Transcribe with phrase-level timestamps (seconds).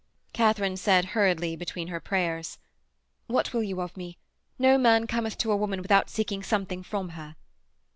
[0.33, 2.57] Katharine said hurriedly, between her prayers:
[3.27, 4.17] 'What will you of me?
[4.57, 7.35] No man cometh to a woman without seeking something from her.'